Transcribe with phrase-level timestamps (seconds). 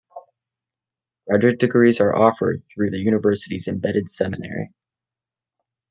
[1.27, 4.73] Graduate degrees are offered through the university's embedded seminary.